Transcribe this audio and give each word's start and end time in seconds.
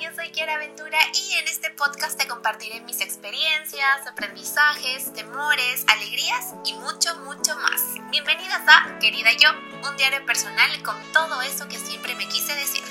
yo 0.00 0.10
soy 0.14 0.30
Kiara 0.30 0.58
Ventura 0.58 0.98
y 1.12 1.34
en 1.38 1.48
este 1.48 1.70
podcast 1.70 2.16
te 2.20 2.28
compartiré 2.28 2.80
mis 2.82 3.00
experiencias, 3.00 4.06
aprendizajes, 4.06 5.12
temores, 5.12 5.84
alegrías 5.88 6.54
y 6.64 6.74
mucho, 6.74 7.16
mucho 7.24 7.56
más. 7.56 7.94
Bienvenidas 8.08 8.62
a 8.68 8.98
Querida 9.00 9.30
Yo, 9.32 9.48
un 9.90 9.96
diario 9.96 10.24
personal 10.24 10.70
con 10.84 10.94
todo 11.12 11.42
eso 11.42 11.66
que 11.68 11.78
siempre 11.78 12.14
me 12.14 12.28
quise 12.28 12.54
decir. 12.54 12.84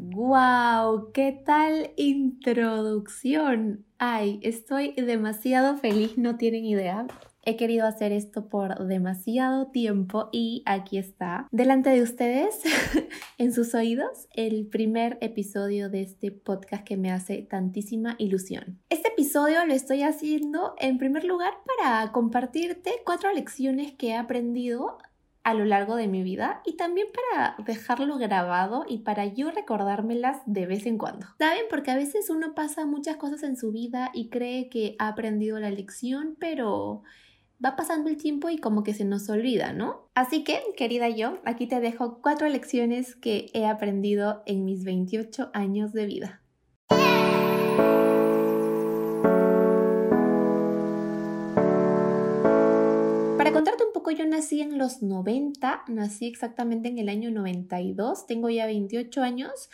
¡Wow! 0.00 1.12
¿Qué 1.12 1.40
tal 1.44 1.92
introducción? 1.96 3.86
Ay, 3.98 4.40
estoy 4.42 4.94
demasiado 4.94 5.76
feliz, 5.76 6.18
no 6.18 6.36
tienen 6.36 6.64
idea. 6.64 7.06
He 7.48 7.56
querido 7.56 7.86
hacer 7.86 8.10
esto 8.10 8.48
por 8.48 8.88
demasiado 8.88 9.68
tiempo 9.68 10.30
y 10.32 10.64
aquí 10.66 10.98
está, 10.98 11.46
delante 11.52 11.90
de 11.90 12.02
ustedes, 12.02 12.60
en 13.38 13.52
sus 13.52 13.72
oídos, 13.72 14.26
el 14.32 14.66
primer 14.66 15.16
episodio 15.20 15.88
de 15.88 16.02
este 16.02 16.32
podcast 16.32 16.82
que 16.82 16.96
me 16.96 17.12
hace 17.12 17.42
tantísima 17.42 18.16
ilusión. 18.18 18.80
Este 18.90 19.10
episodio 19.10 19.64
lo 19.64 19.74
estoy 19.74 20.02
haciendo 20.02 20.74
en 20.80 20.98
primer 20.98 21.22
lugar 21.22 21.52
para 21.78 22.10
compartirte 22.10 22.90
cuatro 23.04 23.32
lecciones 23.32 23.92
que 23.92 24.08
he 24.08 24.16
aprendido 24.16 24.98
a 25.44 25.54
lo 25.54 25.64
largo 25.64 25.94
de 25.94 26.08
mi 26.08 26.24
vida 26.24 26.62
y 26.66 26.72
también 26.72 27.06
para 27.14 27.54
dejarlo 27.64 28.18
grabado 28.18 28.84
y 28.88 28.98
para 28.98 29.24
yo 29.24 29.52
recordármelas 29.52 30.38
de 30.46 30.66
vez 30.66 30.84
en 30.86 30.98
cuando. 30.98 31.28
¿Saben? 31.38 31.62
Porque 31.70 31.92
a 31.92 31.96
veces 31.96 32.28
uno 32.28 32.56
pasa 32.56 32.86
muchas 32.86 33.18
cosas 33.18 33.44
en 33.44 33.56
su 33.56 33.70
vida 33.70 34.10
y 34.12 34.30
cree 34.30 34.68
que 34.68 34.96
ha 34.98 35.06
aprendido 35.06 35.60
la 35.60 35.70
lección, 35.70 36.36
pero 36.40 37.04
va 37.64 37.76
pasando 37.76 38.10
el 38.10 38.16
tiempo 38.16 38.50
y 38.50 38.58
como 38.58 38.82
que 38.82 38.94
se 38.94 39.04
nos 39.04 39.28
olvida, 39.28 39.72
¿no? 39.72 40.08
Así 40.14 40.44
que, 40.44 40.60
querida 40.76 41.08
yo, 41.08 41.38
aquí 41.44 41.66
te 41.66 41.80
dejo 41.80 42.20
cuatro 42.22 42.48
lecciones 42.48 43.14
que 43.16 43.50
he 43.54 43.66
aprendido 43.66 44.42
en 44.46 44.64
mis 44.64 44.84
28 44.84 45.50
años 45.54 45.92
de 45.92 46.06
vida. 46.06 46.42
Para 53.38 53.52
contarte 53.52 53.84
un 53.84 53.92
poco, 53.92 54.10
yo 54.10 54.26
nací 54.26 54.60
en 54.60 54.78
los 54.78 55.02
90, 55.02 55.84
nací 55.88 56.26
exactamente 56.26 56.88
en 56.88 56.98
el 56.98 57.08
año 57.08 57.30
92, 57.30 58.26
tengo 58.26 58.50
ya 58.50 58.66
28 58.66 59.22
años 59.22 59.70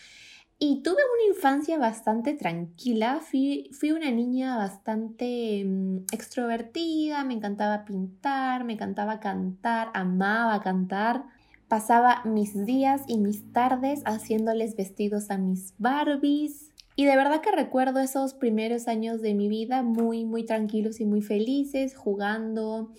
y 0.64 0.80
tuve 0.84 0.94
una 0.94 1.34
infancia 1.34 1.76
bastante 1.76 2.34
tranquila, 2.34 3.18
fui, 3.20 3.68
fui 3.72 3.90
una 3.90 4.12
niña 4.12 4.56
bastante 4.56 5.64
mm, 5.66 6.04
extrovertida, 6.12 7.24
me 7.24 7.34
encantaba 7.34 7.84
pintar, 7.84 8.62
me 8.62 8.74
encantaba 8.74 9.18
cantar, 9.18 9.90
amaba 9.92 10.60
cantar. 10.60 11.24
Pasaba 11.66 12.22
mis 12.24 12.64
días 12.64 13.02
y 13.08 13.18
mis 13.18 13.52
tardes 13.52 14.02
haciéndoles 14.04 14.76
vestidos 14.76 15.32
a 15.32 15.36
mis 15.36 15.74
Barbies. 15.78 16.70
Y 16.94 17.06
de 17.06 17.16
verdad 17.16 17.40
que 17.40 17.50
recuerdo 17.50 17.98
esos 17.98 18.32
primeros 18.32 18.86
años 18.86 19.20
de 19.20 19.34
mi 19.34 19.48
vida 19.48 19.82
muy, 19.82 20.24
muy 20.24 20.46
tranquilos 20.46 21.00
y 21.00 21.06
muy 21.06 21.22
felices, 21.22 21.96
jugando 21.96 22.92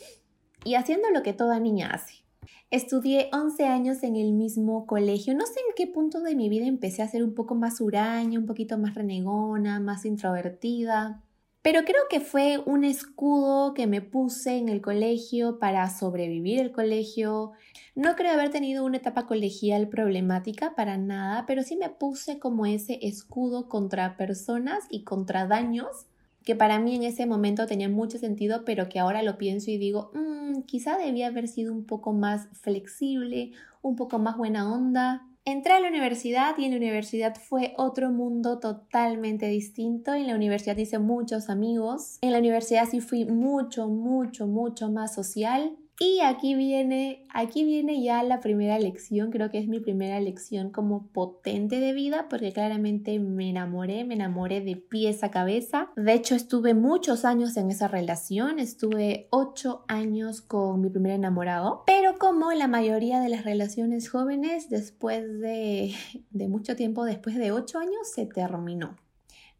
y 0.66 0.76
haciendo 0.76 1.10
lo 1.12 1.24
que 1.24 1.32
toda 1.32 1.62
niña 1.62 1.92
hace. 1.94 2.23
Estudié 2.72 3.30
11 3.32 3.66
años 3.66 4.04
en 4.04 4.16
el 4.16 4.34
mismo 4.34 4.86
colegio. 4.88 5.36
No 5.36 5.46
sé 5.46 5.60
en 5.60 5.76
qué 5.76 5.88
punto 5.88 6.22
de 6.22 6.36
mi 6.36 6.50
vida 6.50 6.66
empecé 6.66 7.02
a 7.02 7.08
ser 7.08 7.24
un 7.24 7.34
poco 7.34 7.56
más 7.56 7.82
huraña, 7.82 8.40
un 8.40 8.46
poquito 8.46 8.78
más 8.78 8.96
renegona, 8.96 9.80
más 9.80 10.06
introvertida. 10.06 11.22
Pero 11.64 11.86
creo 11.86 12.02
que 12.10 12.20
fue 12.20 12.58
un 12.66 12.84
escudo 12.84 13.74
que 13.74 13.88
me 13.88 14.02
puse 14.02 14.58
en 14.58 14.68
el 14.68 14.82
colegio 14.82 15.60
para 15.60 15.90
sobrevivir 15.90 16.60
el 16.60 16.74
colegio. 16.74 17.54
No 17.96 18.16
creo 18.18 18.34
haber 18.34 18.50
tenido 18.50 18.84
una 18.84 18.98
etapa 18.98 19.26
colegial 19.28 19.88
problemática 19.88 20.76
para 20.76 20.98
nada, 20.98 21.46
pero 21.46 21.64
sí 21.64 21.78
me 21.78 21.90
puse 21.90 22.38
como 22.38 22.66
ese 22.66 23.00
escudo 23.02 23.70
contra 23.70 24.18
personas 24.18 24.84
y 24.90 25.06
contra 25.06 25.48
daños 25.48 26.08
que 26.44 26.56
para 26.56 26.80
mí 26.80 26.96
en 26.96 27.04
ese 27.04 27.26
momento 27.26 27.66
tenía 27.68 27.90
mucho 27.90 28.18
sentido, 28.18 28.64
pero 28.66 28.90
que 28.90 29.00
ahora 29.00 29.24
lo 29.24 29.38
pienso 29.38 29.72
y 29.72 29.78
digo, 29.78 30.12
mmm, 30.14 30.62
quizá 30.62 30.98
debía 30.98 31.28
haber 31.28 31.48
sido 31.48 31.74
un 31.74 31.86
poco 31.86 32.14
más 32.14 32.48
flexible, 32.54 33.52
un 33.82 33.96
poco 33.96 34.20
más 34.20 34.38
buena 34.38 34.72
onda. 34.72 35.28
Entré 35.46 35.74
a 35.74 35.80
la 35.82 35.90
universidad 35.90 36.58
y 36.58 36.66
en 36.66 36.72
la 36.72 36.78
universidad 36.78 37.36
fue 37.36 37.74
otro 37.78 38.12
mundo 38.12 38.60
totalmente 38.60 39.48
distinto. 39.48 40.14
En 40.14 40.28
la 40.28 40.36
universidad 40.36 40.78
hice 40.78 41.00
muchos 41.00 41.50
amigos. 41.50 42.18
En 42.22 42.32
la 42.32 42.40
universidad 42.40 42.88
sí 42.90 43.02
fui 43.02 43.26
mucho, 43.26 43.90
mucho, 43.90 44.48
mucho 44.48 44.90
más 44.90 45.14
social. 45.14 45.76
Y 46.06 46.20
aquí 46.20 46.54
viene, 46.54 47.26
aquí 47.30 47.64
viene 47.64 48.04
ya 48.04 48.24
la 48.24 48.42
primera 48.42 48.78
lección, 48.78 49.32
creo 49.32 49.50
que 49.50 49.58
es 49.58 49.70
mi 49.70 49.80
primera 49.80 50.20
lección 50.20 50.70
como 50.70 51.08
potente 51.08 51.80
de 51.80 51.94
vida, 51.94 52.28
porque 52.30 52.52
claramente 52.52 53.18
me 53.20 53.50
enamoré, 53.50 54.04
me 54.04 54.16
enamoré 54.16 54.60
de 54.60 54.76
pies 54.76 55.24
a 55.24 55.32
cabeza. 55.32 55.92
De 55.96 56.12
hecho, 56.12 56.36
estuve 56.36 56.74
muchos 56.74 57.24
años 57.24 57.56
en 57.56 57.72
esa 57.72 57.88
relación, 57.88 58.60
estuve 58.60 59.30
ocho 59.30 59.86
años 59.88 60.42
con 60.42 60.82
mi 60.82 60.90
primer 60.90 61.14
enamorado, 61.14 61.84
pero 61.88 62.20
como 62.20 62.52
la 62.52 62.68
mayoría 62.68 63.22
de 63.22 63.30
las 63.30 63.46
relaciones 63.46 64.10
jóvenes, 64.10 64.70
después 64.70 65.24
de, 65.40 65.94
de 66.32 66.48
mucho 66.50 66.76
tiempo, 66.76 67.06
después 67.06 67.38
de 67.38 67.54
ocho 67.54 67.80
años, 67.80 68.12
se 68.14 68.26
terminó. 68.26 68.98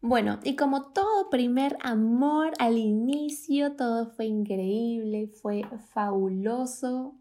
Bueno, 0.06 0.38
y 0.44 0.54
como 0.54 0.92
todo 0.92 1.30
primer 1.30 1.78
amor 1.80 2.52
al 2.58 2.76
inicio, 2.76 3.74
todo 3.74 4.04
fue 4.04 4.26
increíble, 4.26 5.28
fue 5.28 5.62
fabuloso, 5.94 7.14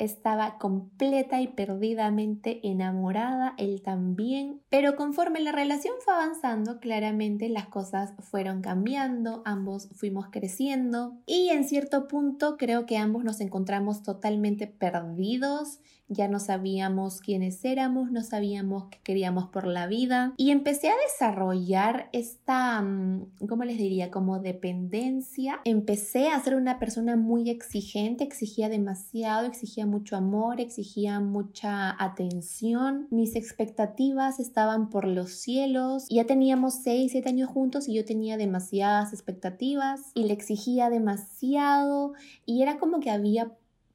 estaba 0.00 0.58
completa 0.58 1.40
y 1.40 1.48
perdidamente 1.48 2.60
enamorada, 2.66 3.54
él 3.58 3.82
también, 3.82 4.60
pero 4.68 4.96
conforme 4.96 5.40
la 5.40 5.52
relación 5.52 5.94
fue 6.04 6.14
avanzando, 6.14 6.80
claramente 6.80 7.48
las 7.48 7.68
cosas 7.68 8.14
fueron 8.18 8.62
cambiando, 8.62 9.42
ambos 9.44 9.88
fuimos 9.94 10.26
creciendo 10.30 11.18
y 11.26 11.50
en 11.50 11.64
cierto 11.64 12.08
punto 12.08 12.56
creo 12.56 12.86
que 12.86 12.96
ambos 12.96 13.24
nos 13.24 13.40
encontramos 13.40 14.02
totalmente 14.02 14.66
perdidos, 14.66 15.80
ya 16.10 16.26
no 16.26 16.40
sabíamos 16.40 17.20
quiénes 17.20 17.64
éramos, 17.64 18.10
no 18.10 18.22
sabíamos 18.22 18.88
qué 18.90 18.98
queríamos 19.02 19.46
por 19.46 19.66
la 19.66 19.86
vida 19.86 20.34
y 20.36 20.50
empecé 20.50 20.88
a 20.88 20.96
desarrollar 21.06 22.08
esta, 22.12 22.82
mm, 22.82 23.46
¿cómo 23.48 23.62
les 23.64 23.78
diría? 23.78 24.10
Como 24.10 24.40
dependencia. 24.40 25.60
Empecé 25.64 26.28
a 26.28 26.40
ser 26.40 26.56
una 26.56 26.80
persona 26.80 27.16
muy 27.16 27.48
exigente, 27.48 28.24
exigía 28.24 28.68
demasiado, 28.68 29.46
exigía 29.46 29.86
mucho 29.90 30.16
amor, 30.16 30.60
exigía 30.60 31.20
mucha 31.20 31.94
atención. 32.02 33.08
Mis 33.10 33.36
expectativas 33.36 34.40
estaban 34.40 34.88
por 34.88 35.06
los 35.06 35.32
cielos. 35.32 36.06
Ya 36.08 36.24
teníamos 36.24 36.74
6, 36.82 37.12
7 37.12 37.28
años 37.28 37.50
juntos 37.50 37.88
y 37.88 37.94
yo 37.94 38.04
tenía 38.04 38.36
demasiadas 38.36 39.12
expectativas 39.12 40.12
y 40.14 40.24
le 40.24 40.32
exigía 40.32 40.90
demasiado 40.90 42.12
y 42.46 42.62
era 42.62 42.78
como 42.78 43.00
que 43.00 43.10
había 43.10 43.52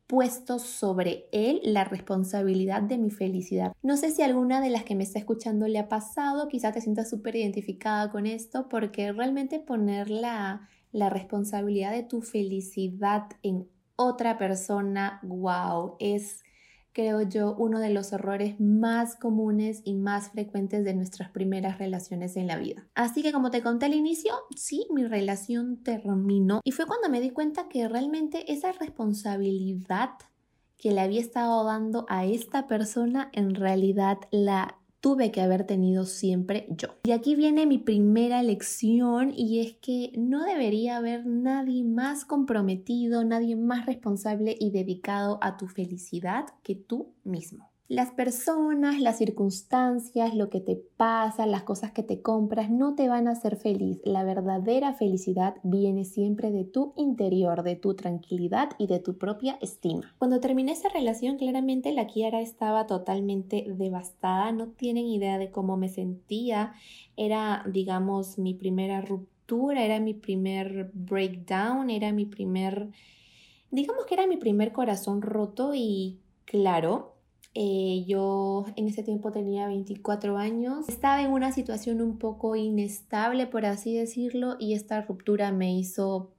puesto 0.07 0.59
sobre 0.59 1.28
él 1.31 1.61
la 1.63 1.83
responsabilidad 1.83 2.81
de 2.81 2.97
mi 2.97 3.09
felicidad. 3.09 3.73
No 3.81 3.97
sé 3.97 4.12
si 4.12 4.22
alguna 4.22 4.62
de 4.62 4.69
las 4.69 4.83
que 4.83 4.95
me 4.95 5.03
está 5.03 5.19
escuchando 5.19 5.67
le 5.67 5.79
ha 5.79 5.89
pasado, 5.89 6.47
quizá 6.47 6.72
te 6.72 6.81
sientas 6.81 7.09
súper 7.09 7.35
identificada 7.35 8.12
con 8.12 8.27
esto, 8.27 8.69
porque 8.69 9.12
realmente 9.12 9.59
poner 9.59 10.09
la, 10.09 10.69
la 10.91 11.09
responsabilidad 11.09 11.91
de 11.91 12.03
tu 12.03 12.22
felicidad 12.22 13.23
en 13.41 13.67
otra 13.95 14.38
persona, 14.38 15.19
wow, 15.23 15.95
es 16.00 16.44
creo 16.95 17.22
yo, 17.23 17.53
uno 17.57 17.79
de 17.81 17.89
los 17.89 18.13
errores 18.13 18.57
más 18.61 19.17
comunes 19.17 19.81
y 19.83 19.95
más 19.95 20.29
frecuentes 20.29 20.85
de 20.85 20.94
nuestras 20.94 21.29
primeras 21.29 21.78
relaciones 21.78 22.38
en 22.38 22.47
la 22.47 22.57
vida. 22.57 22.88
Así 22.95 23.22
que 23.22 23.33
como 23.33 23.51
te 23.51 23.61
conté 23.61 23.88
al 23.88 23.94
inicio, 23.94 24.33
sí, 24.56 24.88
mi 24.94 25.03
relación 25.03 25.83
terminó 25.83 26.61
y 26.63 26.72
fue 26.72 26.85
cuando 26.85 27.09
me 27.09 27.19
di 27.19 27.31
cuenta 27.31 27.67
que 27.67 27.89
realmente 27.89 28.50
esa 28.51 28.72
responsabilidad 28.72 30.12
que 30.77 30.91
le 30.91 31.01
había 31.01 31.19
estado 31.19 31.65
dando 31.65 32.06
a 32.07 32.24
esta 32.24 32.65
persona 32.65 33.30
en 33.33 33.56
realidad 33.56 34.18
la 34.31 34.77
tuve 35.06 35.31
que 35.31 35.40
haber 35.40 35.68
tenido 35.68 36.04
siempre 36.06 36.66
yo. 36.72 36.96
Y 37.04 37.12
aquí 37.12 37.36
viene 37.36 37.68
mi 37.68 37.78
primera 37.78 38.42
lección 38.42 39.31
y 39.38 39.60
es 39.60 39.74
que 39.74 40.12
no 40.18 40.44
debería 40.44 40.98
haber 40.98 41.28
nadie 41.28 41.84
más 41.84 42.25
comprometido, 42.25 43.24
nadie 43.24 43.56
más 43.56 43.86
responsable 43.86 44.57
y 44.60 44.72
dedicado 44.72 45.38
a 45.44 45.57
tu 45.57 45.68
felicidad 45.68 46.46
que 46.63 46.74
tú 46.74 47.13
mismo. 47.24 47.69
Las 47.88 48.10
personas, 48.10 49.00
las 49.00 49.20
circunstancias, 49.20 50.34
lo 50.34 50.50
que 50.50 50.60
te 50.60 50.76
pasa, 50.76 51.46
las 51.46 51.62
cosas 51.62 51.92
que 51.92 52.02
te 52.02 52.20
compras 52.20 52.72
no 52.72 52.96
te 52.96 53.08
van 53.08 53.28
a 53.28 53.34
hacer 53.34 53.58
feliz. 53.58 54.02
La 54.04 54.24
verdadera 54.24 54.94
felicidad 54.94 55.58
viene 55.62 56.04
siempre 56.04 56.50
de 56.50 56.64
tu 56.64 56.94
interior, 56.98 57.62
de 57.62 57.76
tu 57.76 57.94
tranquilidad 57.94 58.72
y 58.80 58.88
de 58.88 58.98
tu 58.98 59.20
propia 59.20 59.60
estima. 59.62 60.16
Cuando 60.18 60.40
terminé 60.40 60.72
esa 60.72 60.90
relación, 60.90 61.38
claramente 61.38 61.94
la 61.94 62.08
Kiara 62.08 62.42
estaba 62.42 62.88
totalmente 62.88 63.68
devastada. 63.78 64.52
No 64.52 64.70
tienen 64.70 65.06
idea 65.06 65.38
de 65.38 65.52
cómo 65.52 65.78
me 65.78 65.90
sentía. 65.90 66.74
Era, 67.18 67.64
digamos, 67.72 68.40
mi 68.40 68.56
primera 68.56 69.02
ruptura, 69.02 69.86
era 69.86 70.00
mi 70.00 70.16
primer 70.16 70.90
breakdown, 70.96 71.92
era 71.92 72.12
mi 72.14 72.26
primer, 72.26 72.90
digamos 73.70 74.08
que 74.08 74.16
era 74.16 74.26
mi 74.26 74.38
primer 74.38 74.72
corazón 74.72 75.22
roto 75.22 75.76
y 75.76 76.18
claro, 76.46 77.14
Eh, 77.57 78.04
yo 78.06 78.66
en 78.75 78.90
ese 78.90 79.02
tiempo 79.02 79.31
tenía 79.31 79.68
24 79.68 80.38
años. 80.38 80.90
Estaba 80.90 81.22
en 81.22 81.31
una 81.31 81.54
situación 81.54 82.02
un 82.02 82.19
poco 82.19 82.57
inestable, 82.57 83.48
por 83.48 83.66
así 83.66 83.96
decirlo, 83.96 84.57
y 84.60 84.74
esta 84.74 85.02
ruptura 85.02 85.54
me 85.54 85.74
hizo 85.74 86.34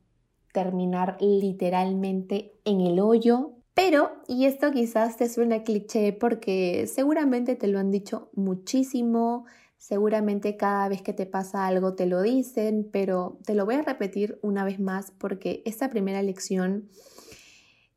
terminar 0.53 1.17
literalmente 1.21 2.53
en 2.67 2.83
el 2.83 3.01
hoyo. 3.01 3.53
Pero, 3.73 4.13
y 4.29 4.45
esto 4.45 4.71
quizás 4.73 5.17
te 5.17 5.29
suena 5.29 5.63
cliché 5.63 6.13
porque 6.13 6.87
seguramente 6.87 7.57
te 7.57 7.69
lo 7.69 7.79
han 7.79 7.91
dicho 7.91 8.31
muchísimo, 8.35 9.47
seguramente 9.79 10.57
cada 10.57 10.89
vez 10.89 11.01
que 11.01 11.13
te 11.13 11.27
pasa 11.27 11.67
algo 11.67 11.95
te 11.95 12.07
lo 12.07 12.23
dicen, 12.23 12.89
pero 12.91 13.39
te 13.45 13.55
lo 13.55 13.65
voy 13.67 13.77
a 13.77 13.83
repetir 13.83 14.39
una 14.43 14.65
vez 14.65 14.81
más 14.81 15.13
porque 15.13 15.63
esta 15.67 15.91
primera 15.91 16.23
lección 16.23 16.89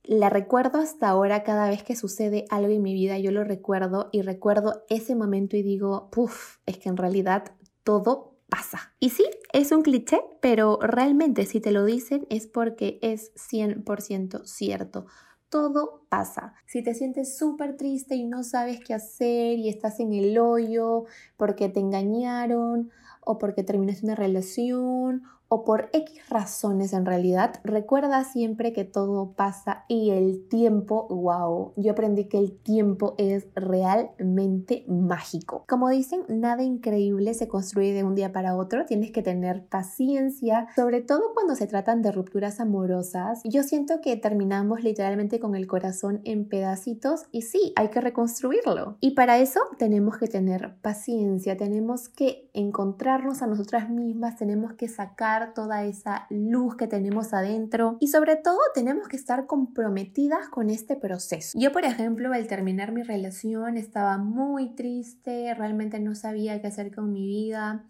la 0.04 0.30
recuerdo 0.30 0.80
hasta 0.80 1.10
ahora 1.10 1.44
cada 1.44 1.70
vez 1.70 1.84
que 1.84 1.96
sucede 1.96 2.46
algo 2.50 2.72
en 2.72 2.82
mi 2.82 2.94
vida, 2.94 3.18
yo 3.20 3.32
lo 3.32 3.44
recuerdo 3.44 4.10
y 4.12 4.22
recuerdo 4.22 4.84
ese 4.90 5.16
momento 5.16 5.58
y 5.58 5.64
digo, 5.64 6.10
puff, 6.12 6.58
es 6.66 6.78
que 6.78 6.90
en 6.90 6.98
realidad 6.98 7.52
todo 7.84 8.40
pasa. 8.50 8.94
Y 9.00 9.10
sí, 9.10 9.26
es 9.54 9.72
un 9.72 9.84
cliché, 9.84 10.22
pero 10.42 10.80
realmente 10.82 11.46
si 11.46 11.60
te 11.60 11.72
lo 11.72 11.86
dicen 11.86 12.26
es 12.30 12.48
porque 12.48 13.00
es 13.02 13.32
100% 13.36 14.46
cierto. 14.46 15.06
Todo 15.50 16.06
pasa. 16.10 16.54
Si 16.68 16.84
te 16.84 16.94
sientes 16.94 17.38
súper 17.38 17.76
triste 17.76 18.16
y 18.16 18.26
no 18.26 18.44
sabes 18.44 18.80
qué 18.86 18.94
hacer 18.94 19.58
y 19.58 19.70
estás 19.70 20.00
en 20.00 20.14
el 20.14 20.38
hoyo 20.38 21.06
porque 21.38 21.70
te 21.70 21.80
engañaron 21.80 22.92
o 23.22 23.38
porque 23.40 23.64
terminaste 23.64 24.06
una 24.06 24.16
relación 24.16 25.24
o 25.50 25.66
por 25.66 25.90
X 25.94 26.30
razones 26.30 26.94
en 26.94 27.06
realidad, 27.06 27.56
recuerda 27.64 28.24
siempre 28.24 28.72
que 28.72 28.86
todo 28.86 29.34
pasa 29.34 29.84
y 29.88 30.12
el 30.12 30.48
tiempo, 30.48 31.08
wow, 31.10 31.74
yo 31.76 31.92
aprendí 31.92 32.26
que 32.26 32.38
el 32.38 32.58
tiempo 32.58 33.16
es 33.18 33.48
realmente 33.56 34.86
mágico. 34.88 35.66
Como 35.68 35.90
dicen, 35.90 36.22
nada 36.30 36.64
increíble 36.64 37.34
se 37.34 37.48
construye 37.48 37.94
de 37.94 38.04
un 38.04 38.16
día 38.16 38.32
para 38.32 38.56
otro, 38.56 38.86
tienes 38.86 39.12
que 39.12 39.24
tener 39.24 39.66
paciencia, 39.66 40.68
sobre 40.76 41.02
todo 41.02 41.34
cuando 41.34 41.56
se 41.56 41.68
tratan 41.68 42.04
de 42.04 42.12
rupturas 42.12 42.60
amorosas. 42.60 43.42
Yo 43.44 43.64
siento 43.64 44.02
que 44.02 44.16
terminamos 44.18 44.84
literalmente 44.84 45.40
con 45.40 45.56
el 45.56 45.66
corazón 45.66 46.22
en 46.26 46.48
pedacitos 46.48 47.26
y 47.32 47.42
sí, 47.42 47.74
hay 47.76 47.90
que 47.90 48.02
reconstruirlo. 48.02 48.98
Y 49.00 49.12
para 49.12 49.40
eso 49.40 49.62
tenemos 49.80 50.18
que 50.18 50.28
tener 50.28 50.76
paciencia, 50.82 51.58
tenemos 51.58 52.08
que 52.08 52.50
encontrarnos 52.54 53.42
a 53.42 53.48
nosotras 53.48 53.90
mismas, 53.90 54.38
tenemos 54.38 54.74
que 54.74 54.88
sacar 54.88 55.39
toda 55.54 55.84
esa 55.84 56.28
luz 56.30 56.76
que 56.76 56.88
tenemos 56.88 57.34
adentro 57.34 57.98
y 58.00 58.08
sobre 58.08 58.36
todo 58.36 58.60
tenemos 58.74 59.08
que 59.08 59.18
estar 59.18 59.46
comprometidas 59.46 60.50
con 60.50 60.70
este 60.70 60.96
proceso. 60.96 61.58
Yo, 61.60 61.72
por 61.72 61.86
ejemplo, 61.86 62.32
al 62.34 62.48
terminar 62.48 62.92
mi 62.92 63.04
relación 63.04 63.78
estaba 63.78 64.18
muy 64.18 64.76
triste, 64.76 65.54
realmente 65.54 66.00
no 66.00 66.16
sabía 66.16 66.62
qué 66.62 66.68
hacer 66.68 66.94
con 66.94 67.12
mi 67.12 67.26
vida 67.26 67.86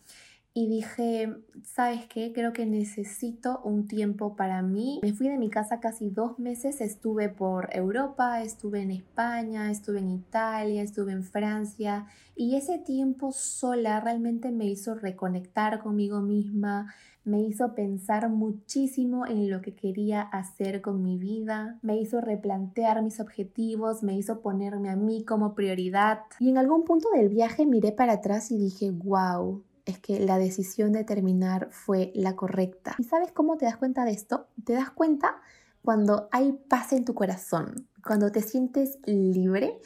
y 0.53 0.67
dije, 0.67 1.33
¿sabes 1.63 2.07
qué? 2.07 2.33
Creo 2.33 2.53
que 2.53 2.65
necesito 2.65 3.61
un 3.63 3.87
tiempo 3.87 4.35
para 4.35 4.61
mí. 4.61 4.99
Me 5.03 5.13
fui 5.13 5.29
de 5.29 5.37
mi 5.37 5.49
casa 5.49 5.79
casi 5.79 6.09
dos 6.09 6.39
meses, 6.39 6.81
estuve 6.81 7.29
por 7.29 7.69
Europa, 7.71 8.41
estuve 8.41 8.81
en 8.81 8.91
España, 8.91 9.69
estuve 9.69 9.99
en 9.99 10.09
Italia, 10.09 10.81
estuve 10.81 11.11
en 11.11 11.23
Francia 11.23 12.07
y 12.35 12.55
ese 12.55 12.79
tiempo 12.79 13.31
sola 13.31 13.99
realmente 13.99 14.51
me 14.51 14.65
hizo 14.65 14.95
reconectar 14.95 15.79
conmigo 15.79 16.19
misma, 16.21 16.93
me 17.23 17.41
hizo 17.41 17.75
pensar 17.75 18.29
muchísimo 18.29 19.25
en 19.25 19.49
lo 19.49 19.61
que 19.61 19.75
quería 19.75 20.21
hacer 20.21 20.81
con 20.81 21.03
mi 21.03 21.17
vida, 21.17 21.77
me 21.81 21.97
hizo 21.97 22.21
replantear 22.21 23.01
mis 23.01 23.19
objetivos, 23.19 24.03
me 24.03 24.15
hizo 24.15 24.41
ponerme 24.41 24.89
a 24.89 24.95
mí 24.95 25.23
como 25.23 25.55
prioridad 25.55 26.21
y 26.39 26.49
en 26.49 26.57
algún 26.57 26.85
punto 26.85 27.09
del 27.11 27.29
viaje 27.29 27.65
miré 27.65 27.91
para 27.91 28.13
atrás 28.13 28.51
y 28.51 28.57
dije, 28.57 28.91
wow 28.91 29.63
es 29.89 29.99
que 29.99 30.19
la 30.19 30.37
decisión 30.37 30.91
de 30.91 31.03
terminar 31.03 31.69
fue 31.71 32.11
la 32.13 32.35
correcta. 32.35 32.95
¿Y 32.99 33.03
sabes 33.03 33.31
cómo 33.31 33.57
te 33.57 33.65
das 33.65 33.77
cuenta 33.77 34.05
de 34.05 34.11
esto? 34.11 34.47
Te 34.63 34.73
das 34.73 34.91
cuenta 34.91 35.41
cuando 35.81 36.29
hay 36.31 36.53
paz 36.69 36.93
en 36.93 37.05
tu 37.05 37.15
corazón, 37.15 37.87
cuando 38.03 38.31
te 38.31 38.41
sientes 38.41 38.99
libre, 39.05 39.79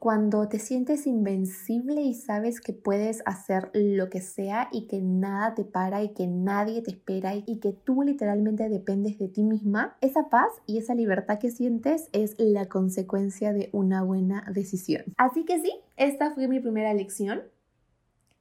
cuando 0.00 0.48
te 0.48 0.58
sientes 0.58 1.06
invencible 1.06 2.00
y 2.00 2.14
sabes 2.14 2.62
que 2.62 2.72
puedes 2.72 3.22
hacer 3.26 3.70
lo 3.74 4.08
que 4.08 4.22
sea 4.22 4.70
y 4.72 4.86
que 4.86 5.02
nada 5.02 5.54
te 5.54 5.62
para 5.62 6.02
y 6.02 6.14
que 6.14 6.26
nadie 6.26 6.80
te 6.80 6.90
espera 6.90 7.34
y 7.34 7.60
que 7.60 7.74
tú 7.74 8.02
literalmente 8.02 8.70
dependes 8.70 9.18
de 9.18 9.28
ti 9.28 9.42
misma, 9.42 9.98
esa 10.00 10.30
paz 10.30 10.48
y 10.66 10.78
esa 10.78 10.94
libertad 10.94 11.38
que 11.38 11.50
sientes 11.50 12.08
es 12.12 12.34
la 12.38 12.64
consecuencia 12.64 13.52
de 13.52 13.68
una 13.72 14.02
buena 14.02 14.50
decisión. 14.50 15.04
Así 15.18 15.44
que 15.44 15.60
sí, 15.60 15.70
esta 15.98 16.30
fue 16.30 16.48
mi 16.48 16.60
primera 16.60 16.94
lección. 16.94 17.42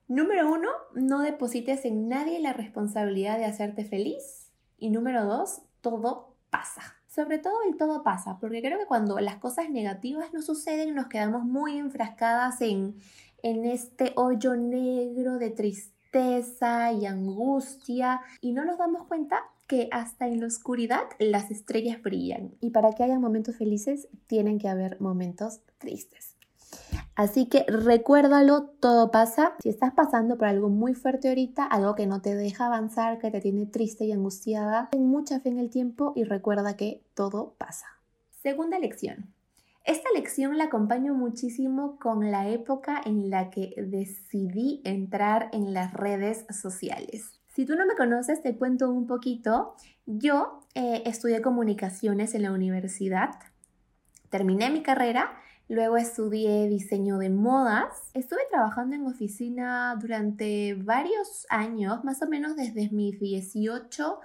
Número 0.07 0.49
uno, 0.49 0.69
no 0.95 1.19
deposites 1.19 1.83
en 1.83 2.07
nadie 2.07 2.39
la 2.39 2.53
responsabilidad 2.53 3.37
de 3.37 3.43
hacerte 3.43 3.83
feliz. 3.83 4.49
Y 4.77 4.91
número 4.91 5.25
dos, 5.25 5.61
todo 5.81 6.37
pasa. 6.49 6.98
Sobre 7.09 7.39
todo 7.39 7.55
el 7.67 7.75
todo 7.75 8.03
pasa, 8.03 8.37
porque 8.39 8.61
creo 8.61 8.77
que 8.77 8.85
cuando 8.85 9.19
las 9.19 9.37
cosas 9.37 9.71
negativas 9.71 10.31
nos 10.31 10.45
suceden 10.45 10.93
nos 10.93 11.07
quedamos 11.07 11.43
muy 11.43 11.77
enfrascadas 11.79 12.61
en, 12.61 12.95
en 13.41 13.65
este 13.65 14.13
hoyo 14.15 14.55
negro 14.55 15.39
de 15.39 15.49
tristeza 15.49 16.93
y 16.93 17.07
angustia 17.07 18.21
y 18.41 18.51
no 18.51 18.63
nos 18.63 18.77
damos 18.77 19.07
cuenta 19.07 19.41
que 19.65 19.87
hasta 19.91 20.27
en 20.27 20.39
la 20.39 20.45
oscuridad 20.45 21.05
las 21.17 21.49
estrellas 21.49 21.99
brillan 22.01 22.55
y 22.61 22.69
para 22.69 22.91
que 22.91 23.03
haya 23.03 23.17
momentos 23.17 23.55
felices 23.55 24.07
tienen 24.27 24.59
que 24.59 24.67
haber 24.67 25.01
momentos 25.01 25.61
tristes. 25.79 26.28
Así 27.19 27.47
que 27.47 27.65
recuérdalo, 27.67 28.69
todo 28.79 29.11
pasa. 29.11 29.51
Si 29.61 29.67
estás 29.67 29.91
pasando 29.93 30.37
por 30.37 30.47
algo 30.47 30.69
muy 30.69 30.93
fuerte 30.93 31.27
ahorita, 31.27 31.65
algo 31.65 31.93
que 31.93 32.07
no 32.07 32.21
te 32.21 32.33
deja 32.33 32.67
avanzar, 32.67 33.19
que 33.19 33.29
te 33.29 33.41
tiene 33.41 33.65
triste 33.65 34.05
y 34.05 34.13
angustiada, 34.13 34.87
ten 34.89 35.05
mucha 35.05 35.41
fe 35.41 35.49
en 35.49 35.59
el 35.59 35.69
tiempo 35.69 36.13
y 36.15 36.23
recuerda 36.23 36.77
que 36.77 37.03
todo 37.15 37.55
pasa. 37.57 37.87
Segunda 38.41 38.79
lección. 38.79 39.33
Esta 39.83 40.07
lección 40.15 40.57
la 40.57 40.63
acompaño 40.65 41.13
muchísimo 41.13 41.99
con 41.99 42.31
la 42.31 42.47
época 42.47 43.01
en 43.03 43.29
la 43.29 43.49
que 43.49 43.73
decidí 43.75 44.81
entrar 44.85 45.49
en 45.51 45.73
las 45.73 45.93
redes 45.93 46.45
sociales. 46.49 47.33
Si 47.53 47.65
tú 47.65 47.75
no 47.75 47.85
me 47.85 47.95
conoces, 47.95 48.41
te 48.41 48.55
cuento 48.55 48.89
un 48.89 49.07
poquito. 49.07 49.75
Yo 50.05 50.61
eh, 50.73 51.03
estudié 51.05 51.41
comunicaciones 51.41 52.33
en 52.33 52.43
la 52.43 52.53
universidad, 52.53 53.31
terminé 54.29 54.69
mi 54.69 54.83
carrera 54.83 55.33
Luego 55.69 55.97
estudié 55.97 56.67
diseño 56.67 57.19
de 57.19 57.29
modas. 57.29 58.09
Estuve 58.15 58.41
trabajando 58.49 58.95
en 58.95 59.05
oficina 59.05 59.95
durante 60.01 60.73
varios 60.73 61.45
años, 61.47 62.03
más 62.03 62.23
o 62.23 62.27
menos 62.27 62.55
desde 62.55 62.89
mis 62.89 63.19
18 63.19 64.19